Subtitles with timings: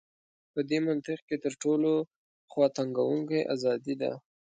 [0.53, 1.91] په دې منطق کې تر ټولو
[2.51, 4.11] خواتنګوونکې ازادي ده.